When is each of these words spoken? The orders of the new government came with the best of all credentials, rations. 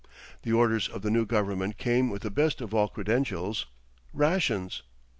The 0.41 0.51
orders 0.51 0.87
of 0.89 1.03
the 1.03 1.11
new 1.11 1.27
government 1.27 1.77
came 1.77 2.09
with 2.09 2.23
the 2.23 2.31
best 2.31 2.59
of 2.59 2.73
all 2.73 2.87
credentials, 2.87 3.67
rations. 4.13 4.81